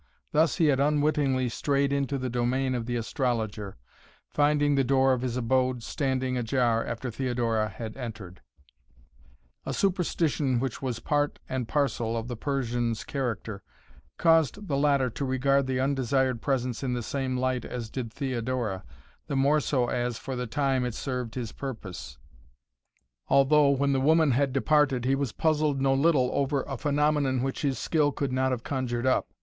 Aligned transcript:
Thus 0.31 0.55
he 0.55 0.65
had 0.65 0.79
unwittingly 0.79 1.47
strayed 1.49 1.93
into 1.93 2.17
the 2.17 2.27
domain 2.27 2.73
of 2.73 2.87
the 2.87 2.95
astrologer, 2.95 3.77
finding 4.31 4.73
the 4.73 4.83
door 4.83 5.13
of 5.13 5.21
his 5.21 5.37
abode 5.37 5.83
standing 5.83 6.35
ajar 6.39 6.83
after 6.83 7.11
Theodora 7.11 7.69
had 7.69 7.95
entered. 7.95 8.41
A 9.63 9.75
superstition 9.75 10.59
which 10.59 10.81
was 10.81 10.97
part 10.99 11.37
and 11.47 11.67
parcel 11.67 12.17
of 12.17 12.27
the 12.29 12.35
Persian's 12.35 13.03
character, 13.03 13.61
caused 14.17 14.67
the 14.67 14.75
latter 14.75 15.11
to 15.11 15.23
regard 15.23 15.67
the 15.67 15.79
undesired 15.79 16.41
presence 16.41 16.81
in 16.81 16.93
the 16.93 17.03
same 17.03 17.37
light 17.37 17.63
as 17.63 17.91
did 17.91 18.11
Theodora, 18.11 18.83
the 19.27 19.35
more 19.35 19.59
so 19.59 19.85
as, 19.87 20.17
for 20.17 20.35
the 20.35 20.47
time, 20.47 20.83
it 20.83 20.95
served 20.95 21.35
his 21.35 21.51
purpose, 21.51 22.17
although, 23.27 23.69
when 23.69 23.91
the 23.91 24.01
woman 24.01 24.31
had 24.31 24.51
departed, 24.51 25.05
he 25.05 25.13
was 25.13 25.31
puzzled 25.31 25.79
no 25.79 25.93
little 25.93 26.31
over 26.33 26.63
a 26.63 26.75
phenomenon 26.75 27.43
which 27.43 27.61
his 27.61 27.77
skill 27.77 28.11
could 28.11 28.31
not 28.31 28.49
have 28.49 28.63
conjured 28.63 29.05
up. 29.05 29.31